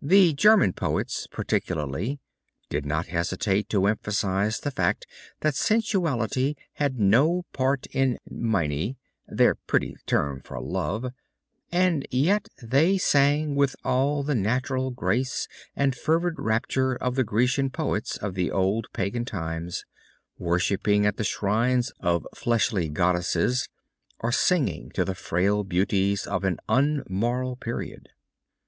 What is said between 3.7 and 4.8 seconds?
to emphasize the